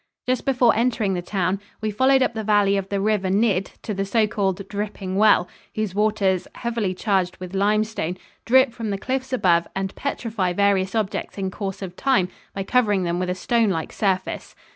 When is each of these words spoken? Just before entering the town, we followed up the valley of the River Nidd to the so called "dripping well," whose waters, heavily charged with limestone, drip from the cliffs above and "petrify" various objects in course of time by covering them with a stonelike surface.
Just 0.27 0.45
before 0.45 0.75
entering 0.75 1.13
the 1.13 1.21
town, 1.21 1.59
we 1.79 1.91
followed 1.91 2.23
up 2.23 2.33
the 2.33 2.43
valley 2.43 2.75
of 2.75 2.89
the 2.89 2.99
River 2.99 3.29
Nidd 3.29 3.69
to 3.83 3.93
the 3.93 4.03
so 4.03 4.25
called 4.25 4.67
"dripping 4.67 5.15
well," 5.15 5.47
whose 5.75 5.93
waters, 5.93 6.47
heavily 6.55 6.95
charged 6.95 7.37
with 7.37 7.53
limestone, 7.53 8.17
drip 8.43 8.73
from 8.73 8.89
the 8.89 8.97
cliffs 8.97 9.31
above 9.31 9.67
and 9.75 9.93
"petrify" 9.93 10.53
various 10.53 10.95
objects 10.95 11.37
in 11.37 11.51
course 11.51 11.83
of 11.83 11.95
time 11.95 12.29
by 12.55 12.63
covering 12.63 13.03
them 13.03 13.19
with 13.19 13.29
a 13.29 13.35
stonelike 13.35 13.93
surface. 13.93 14.55